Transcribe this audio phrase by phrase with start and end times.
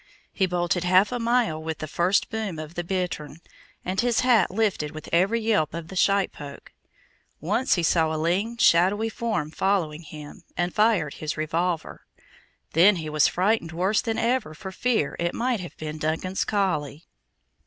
[0.33, 3.37] He bolted half a mile with the first boom of the bittern,
[3.85, 6.73] and his hat lifted with every yelp of the sheitpoke.
[7.39, 12.07] Once he saw a lean, shadowy form following him, and fired his revolver.
[12.73, 17.05] Then he was frightened worse than ever for fear it might have been Duncan's collie.